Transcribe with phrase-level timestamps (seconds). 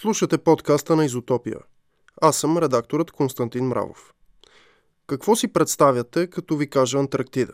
[0.00, 1.58] Слушате подкаста на Изотопия.
[2.22, 4.14] Аз съм редакторът Константин Мравов.
[5.06, 7.52] Какво си представяте, като ви кажа Антарктида?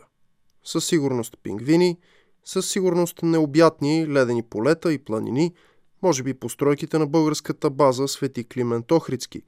[0.63, 1.99] Със сигурност пингвини,
[2.45, 5.53] със сигурност необятни ледени полета и планини,
[6.01, 9.41] може би постройките на българската база Свети Климент Охридски,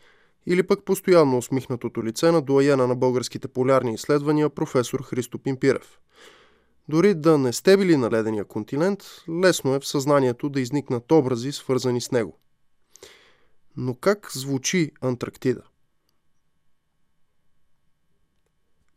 [0.46, 6.00] или пък постоянно усмихнатото лице на дуаена на българските полярни изследвания професор Христо Пимпирев.
[6.89, 11.52] Дори да не сте били на ледения континент, лесно е в съзнанието да изникнат образи,
[11.52, 12.39] свързани с него.
[13.78, 15.61] Но как звучи Антарктида?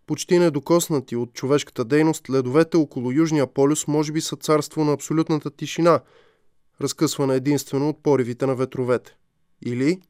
[0.06, 5.50] Почти недокоснати от човешката дейност, ледовете около Южния полюс може би са царство на абсолютната
[5.50, 6.00] тишина,
[6.80, 9.16] разкъсвана единствено от поривите на ветровете.
[9.62, 10.00] Или,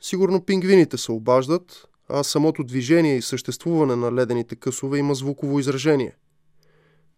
[0.00, 6.16] сигурно пингвините се обаждат, а самото движение и съществуване на ледените късове има звуково изражение.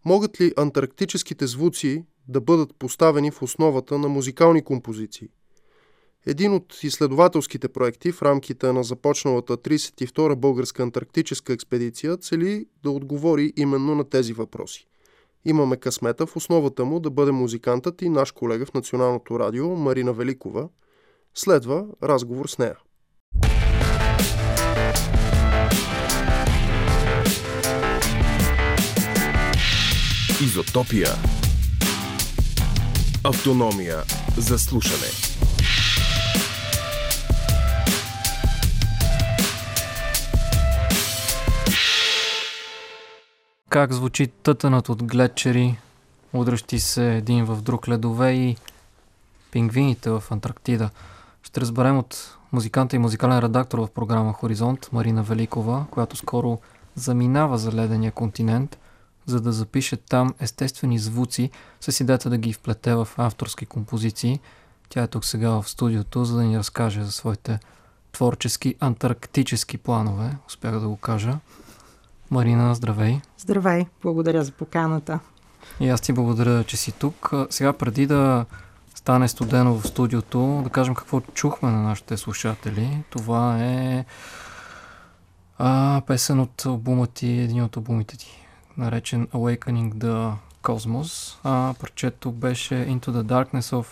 [0.04, 5.28] Могат ли антарктическите звуци да бъдат поставени в основата на музикални композиции?
[6.26, 13.52] Един от изследователските проекти в рамките на започналата 32-а българска антарктическа експедиция цели да отговори
[13.56, 14.86] именно на тези въпроси.
[15.44, 20.12] Имаме късмета в основата му да бъде музикантът и наш колега в Националното радио Марина
[20.12, 20.68] Великова.
[21.34, 22.76] Следва разговор с нея.
[30.42, 31.08] Изотопия.
[33.24, 34.02] Автономия
[34.38, 35.29] за слушане.
[43.70, 45.78] Как звучи тътънът от гледчери,
[46.32, 48.56] удръщи се един в друг ледове и
[49.50, 50.90] пингвините в Антарктида.
[51.42, 56.58] Ще разберем от музиканта и музикален редактор в програма Хоризонт, Марина Великова, която скоро
[56.94, 58.78] заминава за ледения континент,
[59.26, 64.40] за да запише там естествени звуци с идеята да ги вплете в авторски композиции.
[64.88, 67.60] Тя е тук сега в студиото, за да ни разкаже за своите
[68.12, 71.38] творчески антарктически планове, успях да го кажа.
[72.30, 73.20] Марина, здравей.
[73.38, 75.18] Здравей, благодаря за поканата.
[75.80, 77.32] И аз ти благодаря, че си тук.
[77.50, 78.46] Сега, преди да
[78.94, 83.04] стане студено в студиото, да кажем какво чухме на нашите слушатели.
[83.10, 84.04] Това е
[85.58, 88.46] а, песен от албума ти, един от албумите ти,
[88.76, 90.32] наречен Awakening the
[90.62, 91.38] Cosmos.
[91.44, 93.86] А парчето беше Into the Darkness of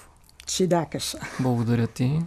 [0.49, 1.15] Чидакаш.
[1.41, 2.23] Благодаря ти.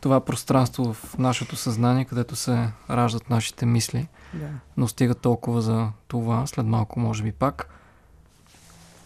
[0.00, 4.08] Това пространство в нашето съзнание, където се раждат нашите мисли.
[4.34, 4.48] Да.
[4.76, 7.68] Но стига толкова за това, след малко може би пак.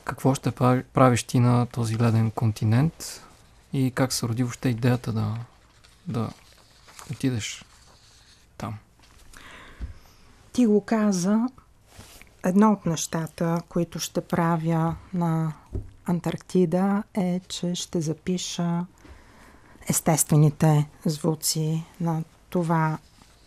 [0.05, 0.51] Какво ще
[0.93, 3.25] правиш ти на този леден континент
[3.73, 5.37] и как се роди въобще идеята да,
[6.07, 6.31] да
[7.11, 7.65] отидеш
[8.59, 8.75] там?
[10.53, 11.49] Ти го каза,
[12.45, 15.53] едно от нещата, които ще правя на
[16.07, 18.87] Антарктида е, че ще запиша
[19.89, 22.99] естествените звуци на това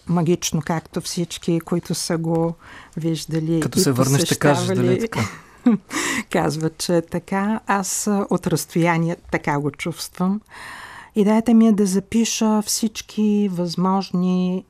[0.08, 2.56] магично, както всички, които са го
[2.98, 3.60] виждали.
[3.60, 5.20] Като се върнеш, ще кажеш дали е така.
[6.30, 7.60] Казват, че е така.
[7.68, 10.42] Аз от разстояние така го чувствам.
[11.16, 14.66] Идеята ми е да запиша всички възможни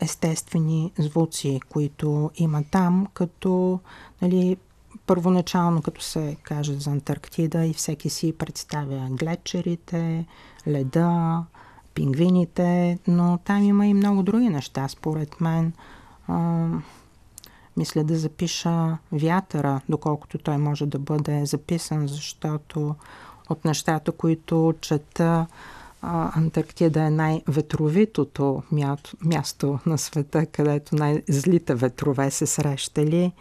[0.00, 3.80] естествени звуци, които има там, като
[4.22, 4.56] нали,
[5.06, 10.26] първоначално, като се каже за Антарктида и всеки си представя глечерите,
[10.68, 11.44] леда,
[11.94, 15.72] пингвините, но там има и много други неща, според мен.
[16.28, 16.68] А,
[17.76, 22.94] мисля да запиша вятъра, доколкото той може да бъде записан, защото
[23.50, 25.46] от нещата, които чета,
[26.02, 28.62] Антарктида е най-ветровитото
[29.22, 33.32] място на света, където най-злите ветрове се срещали.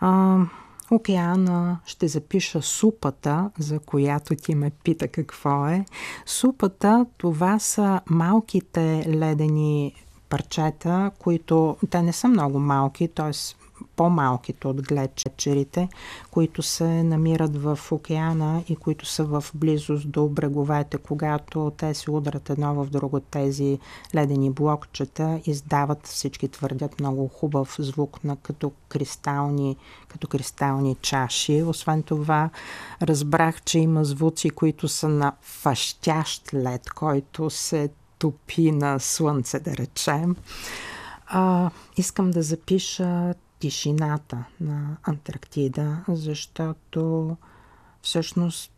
[0.00, 0.38] А,
[0.90, 5.84] океана ще запиша супата, за която ти ме пита какво е.
[6.26, 9.94] Супата, това са малките ледени
[10.28, 13.32] парчета, които те не са много малки, т.е
[13.96, 15.88] по-малките от глечерите,
[16.30, 20.98] които се намират в океана и които са в близост до бреговете.
[20.98, 23.78] Когато те се удрят едно в друго, тези
[24.14, 29.76] ледени блокчета издават, всички твърдят, много хубав звук на като кристални,
[30.08, 31.62] като кристални чаши.
[31.62, 32.50] Освен това,
[33.02, 39.76] разбрах, че има звуци, които са на фащящ лед, който се топи на слънце, да
[39.76, 40.36] речем.
[41.26, 47.36] А, искам да запиша тишината на Антарктида, защото
[48.02, 48.72] всъщност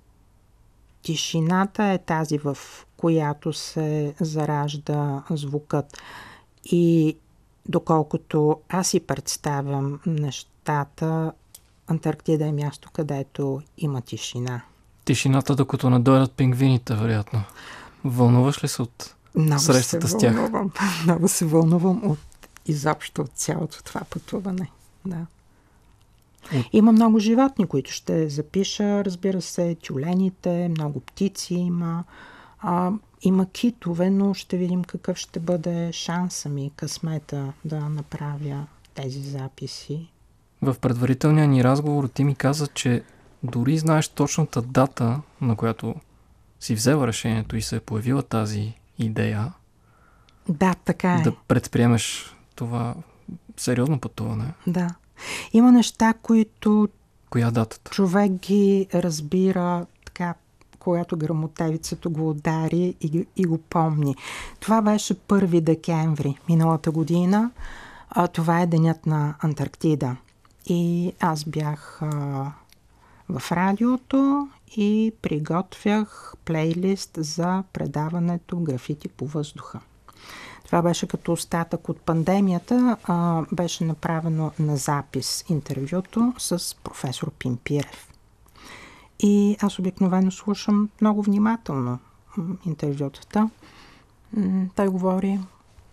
[1.03, 2.59] тишината е тази, в
[2.97, 5.99] която се заражда звукът.
[6.65, 7.17] И
[7.69, 11.33] доколкото аз си представям нещата,
[11.87, 14.61] Антарктида е място, където има тишина.
[15.05, 17.43] Тишината, докато надойдат пингвините, вероятно.
[18.05, 20.35] Вълнуваш ли се от много срещата се с тях?
[20.35, 20.71] Вълнувам.
[21.05, 22.19] Много се вълнувам от
[22.67, 24.71] изобщо от цялото това пътуване.
[25.05, 25.27] Да.
[26.73, 32.05] Има много животни, които ще запиша, разбира се, тюлените, много птици има.
[32.61, 32.93] А,
[33.23, 40.09] има китове, но ще видим какъв ще бъде шанса ми, късмета да направя тези записи.
[40.63, 43.03] В предварителния ни разговор ти ми каза, че
[43.43, 45.95] дори знаеш точната дата, на която
[46.61, 49.53] си взела решението и се е появила тази идея.
[50.49, 51.23] Да, така е.
[51.23, 52.95] Да предприемеш това
[53.57, 54.55] сериозно пътуване.
[54.67, 54.95] Да.
[55.53, 56.89] Има неща, които
[57.31, 57.91] Коя датата?
[57.91, 60.35] човек ги разбира така,
[60.79, 64.17] когато грамотевицата го удари и, и го помни.
[64.61, 67.51] Това беше 1 декември миналата година.
[68.11, 70.17] А, това е денят на Антарктида.
[70.67, 72.07] И аз бях а,
[73.29, 79.81] в радиото и приготвях плейлист за предаването графити по въздуха.
[80.71, 82.97] Това беше като остатък от пандемията.
[83.05, 88.09] А, беше направено на запис интервюто с професор Пимпирев.
[89.19, 91.99] И аз обикновено слушам много внимателно
[92.67, 93.51] интервютата.
[94.77, 95.39] Той говори,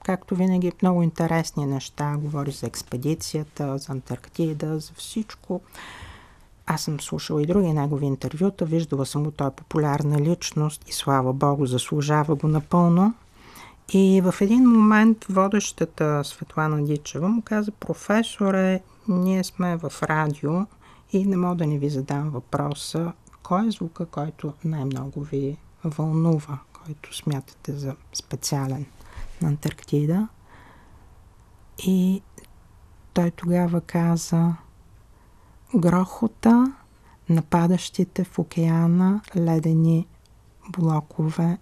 [0.04, 2.16] както винаги, много интересни неща.
[2.18, 5.62] Говори за експедицията, за Антарктида, за всичко.
[6.66, 10.94] Аз съм слушала и други негови интервюта, виждала съм го, той е популярна личност и
[10.94, 13.14] слава Богу, заслужава го напълно.
[13.94, 20.66] И в един момент водещата Светлана Дичева му каза, професоре, ние сме в радио
[21.12, 23.14] и не мога да не ви задам въпроса,
[23.44, 28.86] кой е звука, който най-много ви вълнува, който смятате за специален
[29.42, 30.28] на Антарктида.
[31.86, 32.22] И
[33.14, 34.56] той тогава каза
[35.76, 36.74] грохота
[37.30, 40.08] на падащите в океана ледени
[40.70, 41.58] блокове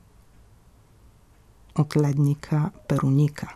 [1.77, 3.56] от ледника Пероника.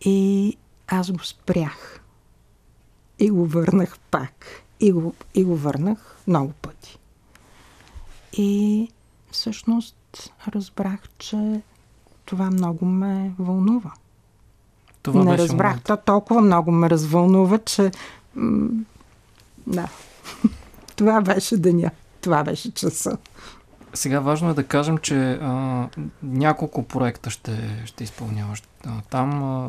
[0.00, 0.56] И
[0.88, 2.00] аз го спрях.
[3.18, 4.46] И го върнах пак.
[4.80, 6.98] И го, и го върнах много пъти.
[8.32, 8.88] И
[9.30, 9.96] всъщност
[10.48, 11.60] разбрах, че
[12.24, 13.92] това много ме вълнува.
[15.02, 15.66] Това Не разбрах.
[15.68, 15.84] момент.
[15.84, 17.90] То толкова много ме развълнува, че...
[18.34, 18.68] м,
[19.66, 19.88] Да.
[20.96, 21.90] това беше деня.
[22.20, 23.18] Това беше часа.
[23.94, 25.88] Сега важно е да кажем, че а,
[26.22, 28.62] няколко проекта ще, ще изпълняваш.
[28.86, 29.68] А, там а,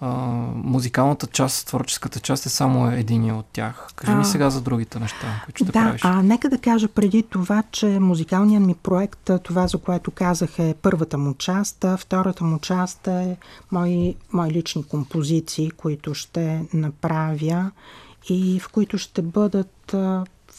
[0.00, 0.08] а,
[0.54, 3.88] музикалната част, творческата част е само единия от тях.
[3.96, 4.24] Кажи ми А.
[4.24, 6.00] сега за другите неща, които ще да, правиш.
[6.04, 10.74] а нека да кажа преди това, че музикалният ми проект, това за което казах е
[10.82, 13.36] първата му част, а втората му част е
[13.72, 17.70] мои, мои лични композиции, които ще направя
[18.28, 19.94] и в които ще бъдат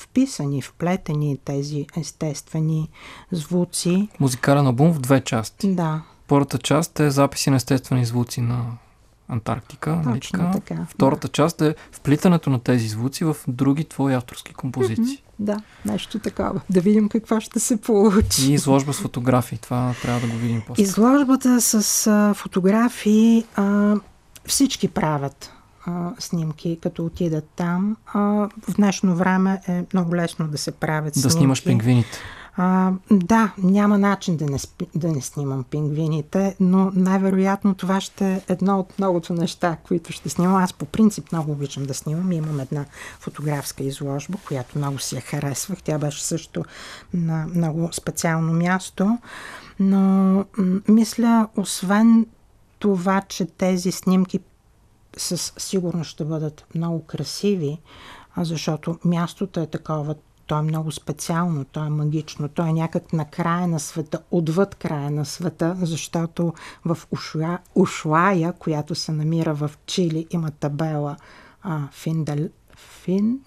[0.01, 2.89] вписани, вплетени тези естествени
[3.31, 4.09] звуци.
[4.19, 5.75] Музикален албум в две части.
[5.75, 8.65] Да, Първата част е записи на естествени звуци на
[9.27, 10.01] Антарктика.
[10.13, 10.85] точно така.
[10.89, 15.23] Втората част е вплитането на тези звуци в други твои авторски композиции.
[15.39, 16.61] Да, нещо такова.
[16.69, 18.51] Да видим какво ще се получи.
[18.51, 19.57] И изложба с фотографии.
[19.57, 20.83] Това трябва да го видим после.
[20.83, 23.95] Изложбата с а, фотографии а,
[24.45, 25.53] всички правят
[25.85, 27.97] а, снимки, като отидат там.
[28.13, 28.19] А,
[28.69, 31.37] в днешно време е много лесно да се правят Да снимки.
[31.37, 32.17] снимаш пингвините.
[32.57, 38.33] А, да, няма начин да не, спи, да не снимам пингвините, но най-вероятно това ще
[38.33, 40.55] е едно от многото неща, които ще снимам.
[40.55, 42.31] Аз по принцип много обичам да снимам.
[42.31, 42.85] Имам една
[43.19, 45.81] фотографска изложба, която много си я харесвах.
[45.83, 46.63] Тя беше също
[47.13, 49.17] на много специално място.
[49.79, 50.45] Но
[50.87, 52.25] мисля, освен
[52.79, 54.39] това, че тези снимки
[55.17, 57.79] със сигурност ще бъдат много красиви,
[58.37, 60.15] защото мястото е такова,
[60.47, 64.75] то е много специално, то е магично, то е някак на края на света, отвъд
[64.75, 66.53] края на света, защото
[66.85, 71.17] в Ушла, Ушлая, която се намира в Чили, има табела
[71.61, 72.25] а, Фин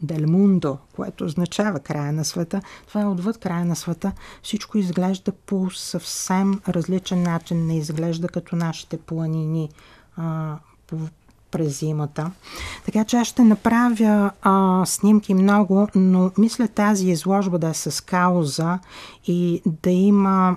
[0.05, 2.63] del Mundo, което означава края на света.
[2.89, 4.13] Това е отвъд края на света.
[4.43, 7.67] Всичко изглежда по съвсем различен начин.
[7.67, 9.71] Не изглежда като нашите планини
[10.17, 10.57] а,
[10.87, 10.97] по,
[11.55, 12.31] през зимата.
[12.85, 18.05] Така че аз ще направя а, снимки много, но мисля тази изложба да е с
[18.05, 18.79] кауза
[19.27, 20.57] и да има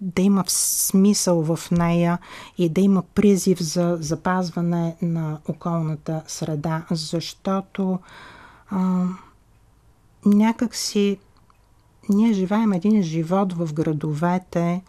[0.00, 2.18] да има смисъл в нея
[2.58, 7.98] и да има призив за запазване на околната среда, защото
[8.70, 9.04] а,
[10.24, 11.18] някак си
[12.08, 14.82] ние живеем един живот в градовете,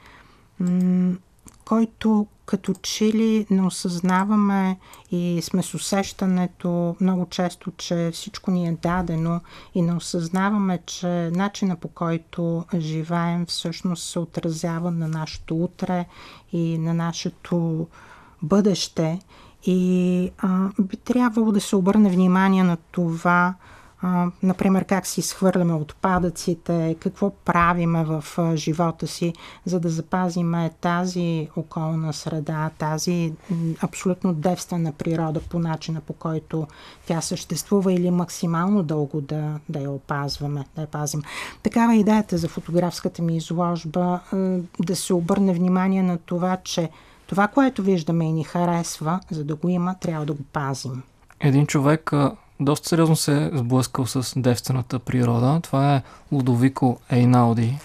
[1.66, 4.77] който като че ли не осъзнаваме
[5.12, 9.42] и сме с усещането много често, че всичко ни е дадено
[9.75, 16.06] и не осъзнаваме, че начина по който живеем всъщност се отразява на нашето утре
[16.51, 17.88] и на нашето
[18.42, 19.20] бъдеще.
[19.66, 23.54] И а, би трябвало да се обърне внимание на това,
[24.01, 29.34] а, например, как си изхвърляме отпадъците, какво правиме в а, живота си,
[29.66, 33.34] за да запазиме тази околна среда, тази
[33.82, 36.68] абсолютно девствена природа по начина по който
[37.06, 41.22] тя съществува или максимално дълго да, да я опазваме, да я пазим.
[41.63, 44.20] Такава е идеята за фотографската ми изложба,
[44.80, 46.89] да се обърне внимание на това, че
[47.27, 51.04] това, което виждаме и ни харесва, за да го има, трябва да го пазим.
[51.39, 52.12] Един човек
[52.60, 55.60] доста сериозно се е сблъскал с девствената природа.
[55.64, 57.78] Това е Лудовико Ейнауди.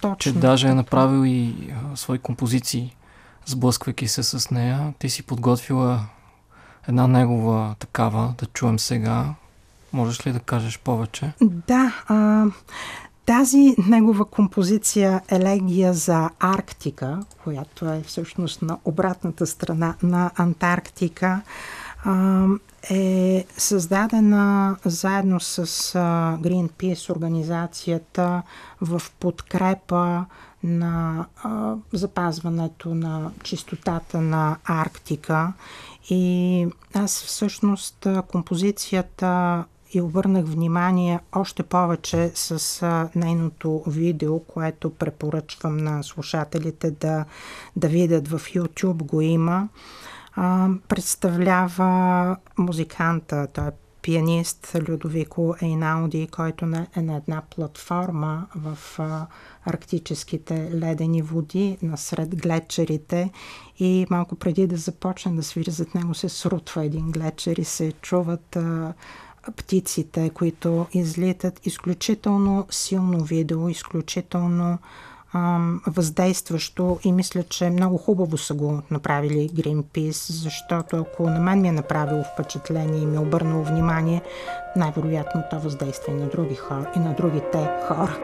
[0.00, 0.16] Точно.
[0.16, 2.96] Че даже е направил и а, свои композиции,
[3.46, 4.94] сблъсквайки се с нея.
[4.98, 6.00] Ти си подготвила
[6.88, 9.34] една негова такава, да чуем сега.
[9.92, 11.32] Можеш ли да кажеш повече?
[11.40, 11.92] Да.
[12.08, 12.44] А,
[13.26, 21.40] тази негова композиция Елегия за Арктика, която е всъщност на обратната страна на Антарктика,
[22.90, 25.66] е създадена заедно с
[26.42, 28.42] Greenpeace организацията
[28.80, 30.24] в подкрепа
[30.62, 35.52] на а, запазването на чистотата на Арктика.
[36.10, 45.76] И аз всъщност композицията и обърнах внимание още повече с а, нейното видео, което препоръчвам
[45.76, 47.24] на слушателите да,
[47.76, 49.68] да видят в YouTube, го има
[50.40, 53.70] а, представлява музиканта, той е
[54.02, 56.64] пианист Людовико Ейнауди, който
[56.96, 58.78] е на една платформа в
[59.64, 63.30] арктическите ледени води, насред глечерите
[63.78, 67.92] и малко преди да започне да свири зад него се срутва един глечер и се
[67.92, 68.94] чуват а,
[69.56, 71.66] птиците, които излитат.
[71.66, 74.78] Изключително силно видео, изключително
[75.86, 81.68] въздействащо и мисля, че много хубаво са го направили Greenpeace, защото ако на мен ми
[81.68, 84.22] е направило впечатление и ми е обърнало внимание,
[84.76, 88.18] най-вероятно то въздейства и на други хора, и на другите хора.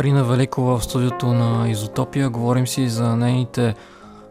[0.00, 2.30] Марина Великова в студиото на Изотопия.
[2.30, 3.74] Говорим си за нейните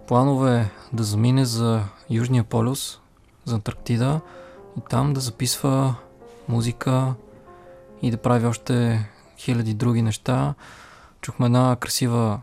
[0.07, 2.99] планове да замине за Южния полюс,
[3.45, 4.21] за Антарктида
[4.77, 5.95] и там да записва
[6.47, 7.13] музика
[8.01, 9.05] и да прави още
[9.38, 10.53] хиляди други неща.
[11.21, 12.41] Чухме една красива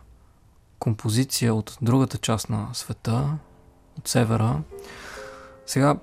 [0.79, 3.39] композиция от другата част на света,
[3.99, 4.61] от севера.
[5.67, 5.97] Сега,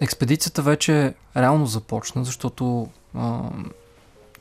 [0.00, 3.40] експедицията вече реално започна, защото а,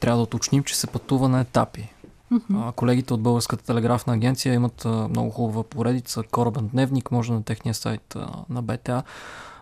[0.04, 1.94] трябва да уточним, че се пътува на етапи.
[2.34, 2.72] Mm-hmm.
[2.72, 8.16] Колегите от Българската телеграфна агенция имат много хубава поредица, корабен дневник, може на техния сайт
[8.50, 9.04] на БТА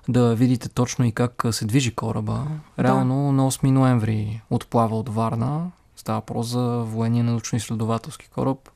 [0.09, 2.47] да видите точно и как се движи кораба.
[2.79, 3.31] Реално да.
[3.31, 5.71] на 8 ноември отплава от Варна.
[5.95, 8.69] Става про за военния научно-изследователски кораб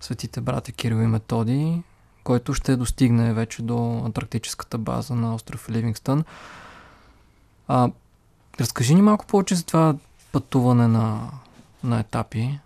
[0.00, 1.82] Светите брати Кирил и Методи,
[2.24, 6.24] който ще достигне вече до антарктическата база на остров Ливингстън.
[7.68, 7.90] А,
[8.60, 9.94] разкажи ни малко повече за това
[10.32, 11.30] пътуване на,
[11.84, 12.58] на етапи.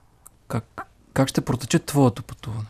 [0.49, 2.67] Как, как ще протече твоето пътуване?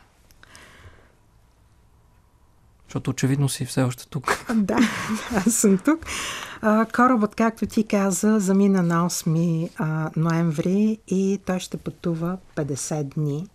[2.94, 4.46] Защото очевидно си все още тук.
[4.54, 4.78] Да,
[5.36, 6.06] аз съм тук.
[6.94, 13.46] Корабът, както ти каза, замина на 8 ноември и той ще пътува 50 дни.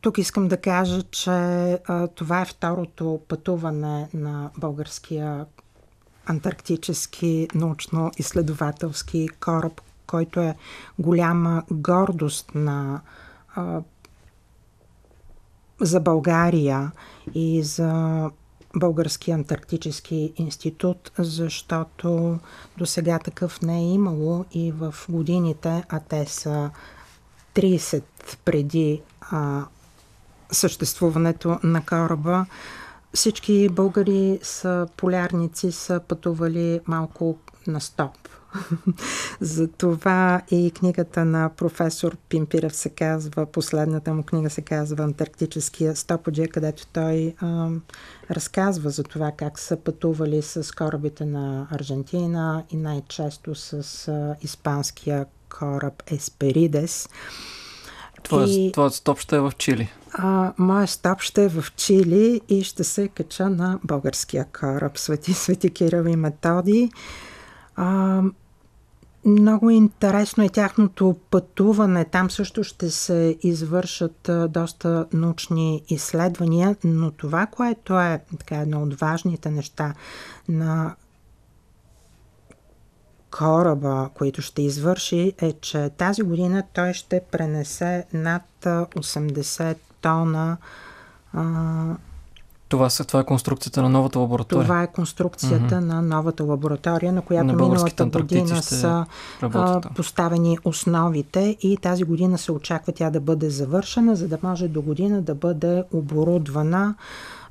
[0.00, 1.78] Тук искам да кажа, че
[2.14, 5.46] това е второто пътуване на българския
[6.26, 10.56] антарктически научно-изследователски кораб, който е
[10.98, 13.00] голяма гордост на
[13.54, 13.80] а,
[15.80, 16.92] за България
[17.34, 18.30] и за
[18.76, 22.38] Български антарктически институт, защото
[22.78, 26.70] до сега такъв не е имало и в годините, а те са
[27.54, 28.02] 30
[28.44, 29.64] преди а,
[30.50, 32.46] съществуването на кораба,
[33.14, 38.12] всички българи са полярници, са пътували малко на стоп
[39.40, 46.48] Затова и книгата на професор Пимпирев се казва, последната му книга се казва Антарктическия стоподжия,
[46.48, 47.68] където той а,
[48.30, 55.26] разказва за това как са пътували с корабите на Аржентина и най-често с а, испанския
[55.58, 57.08] кораб Есперидес.
[58.22, 58.70] Твоят, и...
[58.72, 59.88] твоят стоп ще е в Чили.
[60.12, 65.32] А, моят стоп ще е в Чили и ще се кача на българския кораб Свети
[65.32, 66.90] Свети Кирил и Методи.
[67.76, 68.22] А,
[69.24, 72.04] много интересно е тяхното пътуване.
[72.04, 78.94] Там също ще се извършат доста научни изследвания, но това, което е така, едно от
[78.94, 79.94] важните неща
[80.48, 80.94] на
[83.38, 90.56] кораба, който ще извърши, е, че тази година той ще пренесе над 80 тона
[91.32, 91.96] а,
[92.72, 94.64] това, са, това е конструкцията на новата лаборатория.
[94.64, 95.84] Това е конструкцията mm-hmm.
[95.84, 99.06] на новата лаборатория, на която на миналата година са
[99.42, 104.68] а, поставени основите и тази година се очаква тя да бъде завършена, за да може
[104.68, 106.94] до година да бъде оборудвана.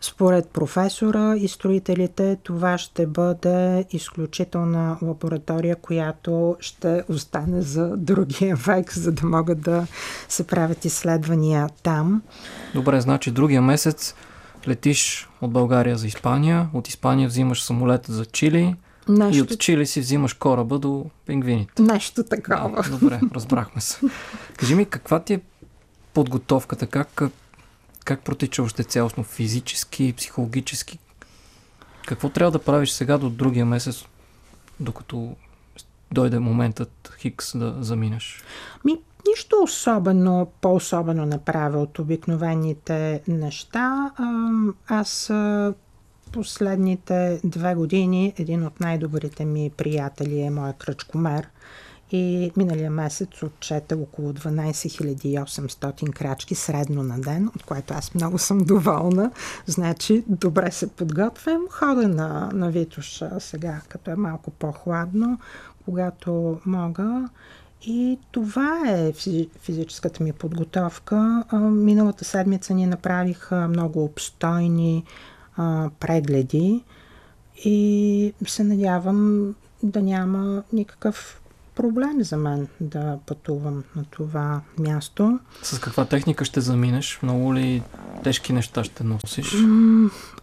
[0.02, 8.94] Според професора и строителите това ще бъде изключителна лаборатория, която ще остане за другия век,
[8.94, 9.88] за да могат да
[10.30, 12.22] се правят изследвания там.
[12.74, 14.16] Добре, значи другия месец
[14.68, 18.76] летиш от България за Испания, от Испания взимаш самолета за Чили
[19.10, 19.38] Нещо...
[19.38, 21.82] и от Чили си взимаш кораба до пингвините.
[21.82, 22.84] Нещо такова.
[22.84, 24.00] Да, добре, разбрахме се.
[24.58, 25.42] Кажи ми, каква ти е
[26.14, 26.88] подготовката?
[26.88, 27.22] Как,
[28.06, 31.00] как протича още цялостно физически, психологически?
[32.08, 34.06] Какво трябва да правиш сега до другия месец,
[34.80, 35.36] докато
[36.12, 38.44] дойде моментът Хикс да заминеш?
[38.86, 44.12] Ми, нищо особено, по-особено направя от обикновените неща.
[44.88, 45.32] Аз
[46.32, 51.48] последните две години един от най-добрите ми приятели е моя кръчкомер
[52.12, 54.88] и миналия месец отчета около 12
[55.44, 59.32] 800 крачки средно на ден, от което аз много съм доволна.
[59.66, 61.62] Значи, добре се подготвям.
[61.70, 65.40] Хода на, на Витуша сега, като е малко по-хладно,
[65.86, 67.30] когато мога
[67.82, 69.14] и това е
[69.62, 71.44] физическата ми подготовка.
[71.62, 75.04] Миналата седмица ни направих много обстойни
[76.00, 76.84] прегледи
[77.66, 81.41] и се надявам да няма никакъв
[81.76, 85.40] проблем за мен да пътувам на това място.
[85.64, 87.20] С каква техника ще заминеш?
[87.24, 87.84] Много ли
[88.24, 89.56] тежки неща ще носиш?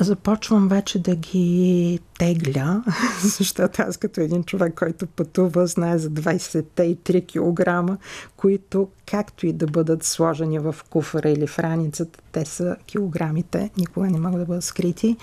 [0.01, 2.83] Започвам вече да ги тегля,
[3.23, 7.99] защото аз като един човек, който пътува, знае за 23 кг,
[8.37, 14.11] които както и да бъдат сложени в куфара или в раницата, те са килограмите, никога
[14.11, 15.17] не могат да бъдат скрити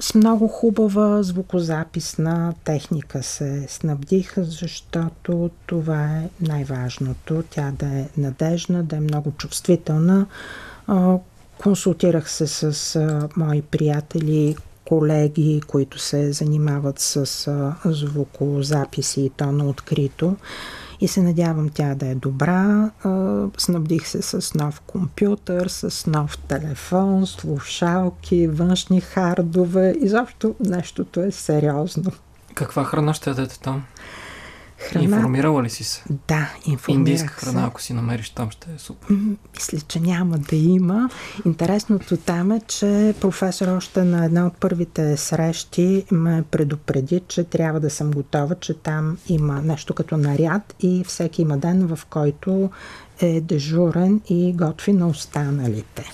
[0.00, 7.44] с много хубава звукозаписна техника се снабдиха, защото това е най-важното.
[7.50, 10.26] Тя да е надежна, да е много чувствителна.
[11.58, 13.00] Консултирах се с
[13.36, 14.56] мои приятели,
[14.88, 17.50] колеги, които се занимават с
[17.84, 20.36] звукозаписи и то на открито
[21.00, 22.90] и се надявам тя да е добра.
[23.58, 29.94] Снабдих се с нов компютър, с нов телефон, слушалки, външни хардове.
[30.00, 32.12] Изобщо нещото е сериозно.
[32.54, 33.84] Каква храна ще ядете там?
[34.78, 35.04] Храна...
[35.04, 36.02] Информирала ли си се?
[36.28, 37.66] Да, информирах Индийска храна, се.
[37.66, 39.16] ако си намериш там, ще е супер.
[39.54, 41.10] Мисля, че няма да има.
[41.44, 47.80] Интересното там е, че професор още на една от първите срещи ме предупреди, че трябва
[47.80, 52.70] да съм готова, че там има нещо като наряд и всеки има ден, в който
[53.20, 56.04] е дежурен и готви на останалите.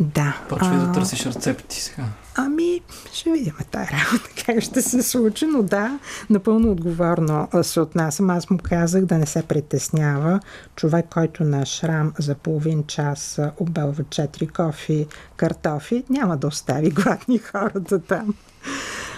[0.00, 0.38] Да.
[0.48, 0.86] Почвай а...
[0.86, 2.04] да търсиш рецепти сега.
[2.36, 2.80] Ами,
[3.12, 5.98] ще видим тази работа, как ще се случи, но да,
[6.30, 8.30] напълно отговорно се отнасям.
[8.30, 10.40] Аз му казах да не се притеснява.
[10.76, 17.38] Човек, който на шрам за половин час обелва 4 кофи картофи, няма да остави гладни
[17.38, 18.34] хората там.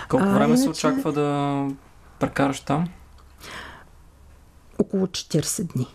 [0.08, 1.68] Колко а, време се очаква да
[2.18, 2.88] прекараш там?
[4.78, 5.86] Около 40 дни.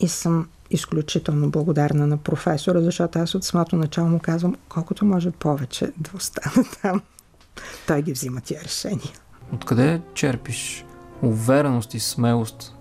[0.00, 5.30] И съм изключително благодарна на професора, защото аз от самото начало му казвам колкото може
[5.30, 7.02] повече да остана там.
[7.86, 9.12] Той ги взима тия решения.
[9.52, 10.84] Откъде черпиш
[11.22, 12.74] увереност и смелост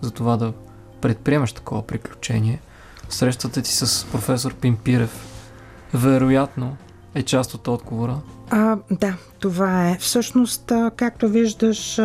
[0.00, 0.52] за това да
[1.00, 2.60] предприемаш такова приключение?
[3.08, 5.26] Срещата ти с професор Пимпирев
[5.94, 6.76] вероятно
[7.14, 8.20] е част от отговора.
[8.50, 9.96] А, да, това е.
[10.00, 11.98] Всъщност, както виждаш,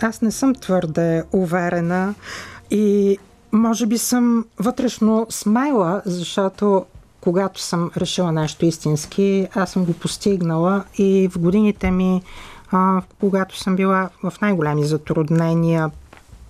[0.00, 2.14] аз не съм твърде уверена
[2.70, 3.18] и
[3.56, 6.86] може би съм вътрешно смайла, защото
[7.20, 12.22] когато съм решила нещо истински, аз съм го постигнала и в годините ми
[12.72, 15.90] а, когато съм била в най-големи затруднения,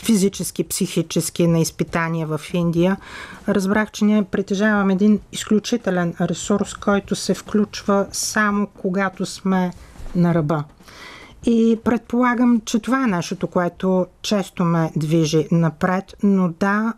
[0.04, 2.96] физически, психически на изпитания в Индия,
[3.48, 9.72] разбрах, че ние притежаваме един изключителен ресурс, който се включва само когато сме
[10.14, 10.64] на ръба.
[11.44, 16.92] И предполагам, че това е нещото, което често ме движи напред, но да,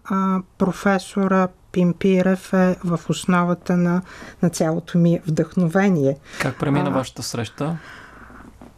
[0.59, 4.03] професора Пимпирев е в основата на,
[4.43, 6.17] на цялото ми вдъхновение.
[6.41, 7.79] Как премина а, вашата среща?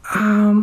[0.04, 0.54] А,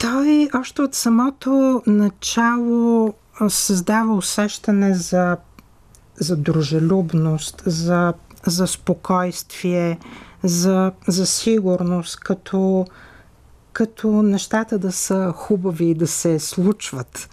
[0.00, 3.14] той още от самото начало
[3.48, 5.36] създава усещане за,
[6.14, 8.14] за дружелюбност, за,
[8.46, 9.98] за спокойствие,
[10.42, 12.86] за, за сигурност, като,
[13.72, 17.30] като нещата да са хубави и да се случват.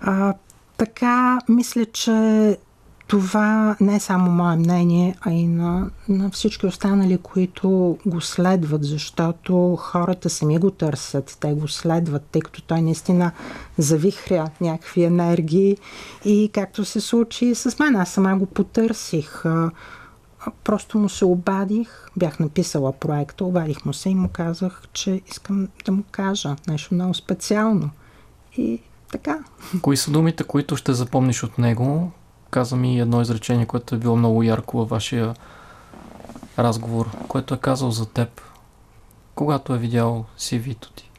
[0.00, 0.34] А,
[0.76, 2.56] така, мисля, че
[3.06, 8.84] това не е само мое мнение, а и на, на всички останали, които го следват,
[8.84, 13.32] защото хората сами го търсят, те го следват, тъй като той наистина
[13.78, 15.76] завихря някакви енергии
[16.24, 19.44] и както се случи с мен, аз сама го потърсих.
[20.64, 25.68] Просто му се обадих, бях написала проекта, обадих му се и му казах, че искам
[25.84, 27.90] да му кажа нещо много специално.
[28.56, 28.80] И
[29.12, 29.38] така.
[29.82, 32.10] Кои са думите, които ще запомниш от него,
[32.50, 35.34] каза ми едно изречение, което е било много ярко във вашия
[36.58, 38.40] разговор, което е казал за теб,
[39.34, 41.10] когато е видял CV-то ти.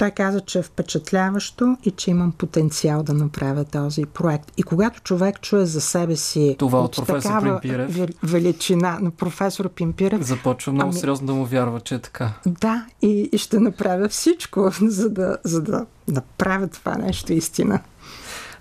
[0.00, 4.52] Той каза, че е впечатляващо и че имам потенциал да направя този проект.
[4.56, 9.68] И когато човек чуе за себе си Това от, от професор Пимпирев, величина на професор
[9.68, 11.00] Пимпирев, започва много ами...
[11.00, 12.32] сериозно да му вярва, че е така.
[12.46, 17.80] Да, и, и ще направя всичко, за да, за да направя това нещо истина.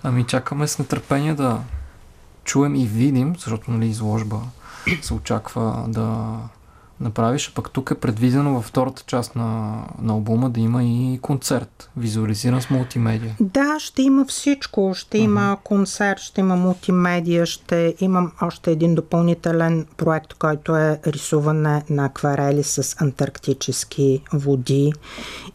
[0.04, 1.60] Ами чакаме с нетърпение да
[2.44, 4.42] чуем и видим, защото нали, изложба
[5.02, 6.38] се очаква да
[7.02, 11.20] направиш, а пък тук е предвидено във втората част на, на албума да има и
[11.22, 13.36] концерт, визуализиран с мултимедия.
[13.40, 14.94] Да, ще има всичко.
[14.96, 15.22] Ще uh-huh.
[15.22, 22.06] има концерт, ще има мултимедия, ще имам още един допълнителен проект, който е рисуване на
[22.06, 24.94] акварели с антарктически води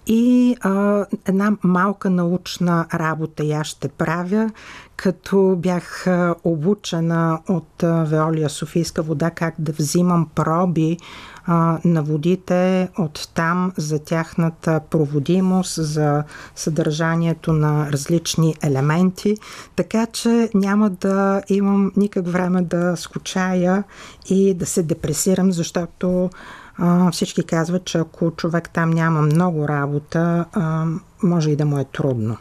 [0.06, 4.50] и а, една малка научна работа я ще правя,
[4.96, 6.06] като бях
[6.44, 10.98] обучена от Веолия Софийска вода как да взимам проби
[11.46, 16.24] а, на водите от там за тяхната проводимост, за
[16.56, 19.36] съдържанието на различни елементи,
[19.76, 23.84] така че няма да имам никак време да скучая
[24.28, 26.30] и да се депресирам, защото
[26.78, 30.86] а, всички казват, че ако човек там няма много работа, а,
[31.22, 32.36] може и да му е трудно.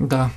[0.00, 0.30] Да.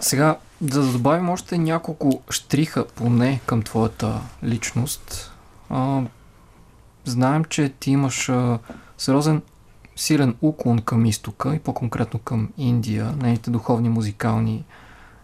[0.00, 5.32] Сега, да добавим още няколко штриха поне към твоята личност,
[5.70, 6.02] а,
[7.04, 8.58] знаем, че ти имаш а,
[8.98, 9.42] сериозен
[9.96, 14.64] силен уклон към изтока и по-конкретно към Индия, нейните духовни музикални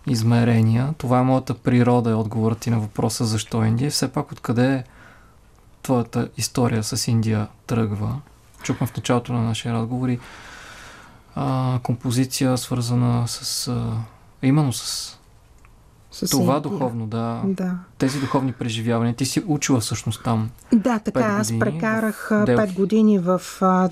[0.07, 0.95] измерения.
[0.99, 3.91] Това е моята природа, е отговорът ти на въпроса защо Индия.
[3.91, 4.85] Все пак откъде
[5.83, 8.21] твоята история с Индия тръгва?
[8.63, 10.19] Чухме в началото на нашия разговори
[11.37, 13.93] а, композиция свързана с а,
[14.43, 15.13] именно с
[16.25, 17.43] с Това духовно, да.
[17.45, 17.79] да.
[17.99, 19.15] Тези духовни преживявания.
[19.15, 20.51] Ти си учила всъщност там.
[20.73, 21.21] Да, така.
[21.21, 23.43] Аз прекарах 5 години в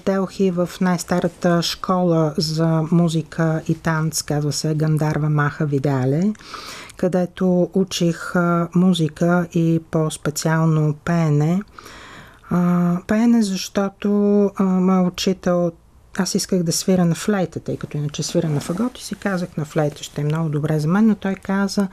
[0.07, 6.33] Делхи, в най-старата школа за музика и танц, казва се Гандарва Маха Видале,
[6.97, 8.33] където учих
[8.75, 11.63] музика и по-специално пеене.
[13.07, 14.09] Пеене, защото
[14.61, 15.73] моят учител
[16.18, 19.57] аз исках да свира на флейта, тъй като иначе свира на фагот и си казах
[19.57, 21.88] на флейта ще е много добре за мен, но той каза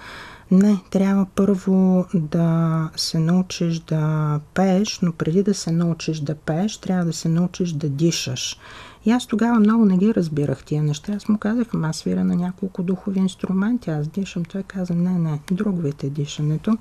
[0.51, 6.77] не, трябва първо да се научиш да пееш, но преди да се научиш да пееш,
[6.77, 8.57] трябва да се научиш да дишаш.
[9.05, 11.13] И аз тогава много не ги разбирах тия неща.
[11.13, 14.45] Аз му казах, аз свира на няколко духови инструменти, аз дишам.
[14.45, 16.77] Той каза, не, не, друг вид е дишането.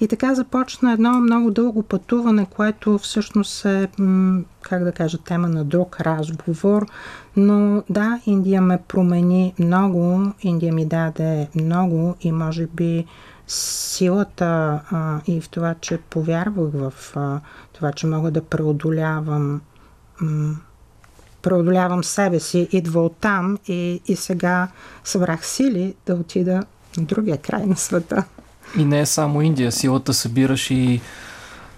[0.00, 3.88] И така започна едно много дълго пътуване, което всъщност е,
[4.62, 6.86] как да кажа, тема на друг разговор.
[7.36, 13.06] Но да, Индия ме промени много, Индия ми даде много и може би
[13.46, 17.40] силата а, и в това, че повярвах в а,
[17.72, 19.60] това, че мога да преодолявам
[21.42, 24.68] преодолявам себе си, идва от там и, и сега
[25.04, 26.62] събрах сили да отида
[26.96, 28.24] на другия край на света.
[28.78, 29.72] И не е само Индия.
[29.72, 31.00] Силата събираш и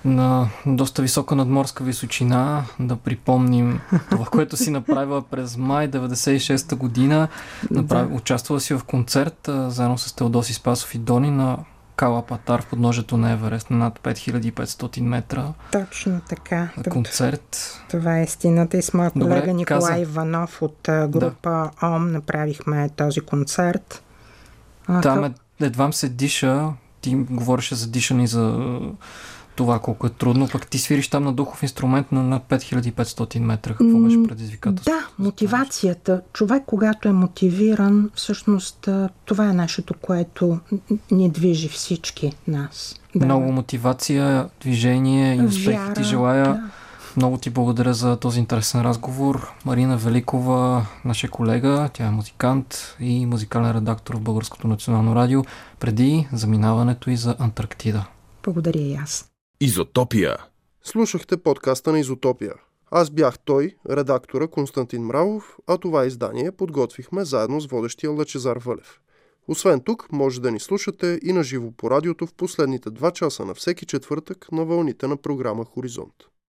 [0.05, 2.65] на доста висока надморска височина.
[2.81, 7.29] Да припомним това, което си направила през май 96-та година.
[7.71, 8.17] Направи, да.
[8.17, 11.59] Участвала си в концерт заедно с Теодоси Спасов и Дони на
[11.97, 15.53] Кала Патар в подножието на Еверест на над 5500 метра.
[15.73, 16.69] Точно така.
[16.91, 17.81] Концерт.
[17.91, 20.03] Това е стената и с моя колега Добре, Николай каза.
[20.03, 20.79] Иванов от
[21.09, 21.87] група да.
[21.87, 24.03] ОМ направихме този концерт.
[24.87, 28.79] Там е, едвам се диша, ти говореше за дишане и за
[29.57, 33.75] това колко е трудно, пък ти свириш там на духов инструмент на над 5500 метра.
[33.75, 34.93] Какво беше предизвикателство?
[34.93, 36.21] Да, мотивацията.
[36.33, 38.89] Човек, когато е мотивиран, всъщност
[39.25, 40.59] това е нещо, което
[41.11, 43.01] ни движи всички нас.
[43.15, 43.25] Да.
[43.25, 46.45] Много мотивация, движение и успех Вяра, ти желая.
[46.45, 46.71] Да.
[47.17, 49.53] Много ти благодаря за този интересен разговор.
[49.65, 55.45] Марина Великова, наша колега, тя е музикант и музикален редактор в Българското национално радио,
[55.81, 58.05] преди заминаването и за Антарктида.
[58.45, 59.34] Благодаря и аз.
[59.65, 60.37] Изотопия.
[60.83, 62.55] Слушахте подкаста на Изотопия.
[62.91, 69.01] Аз бях той, редактора Константин Мравов, а това издание подготвихме заедно с водещия Лачезар Вълев.
[69.49, 73.45] Освен тук, може да ни слушате и на живо по радиото в последните два часа
[73.45, 76.15] на всеки четвъртък на вълните на програма Хоризонт.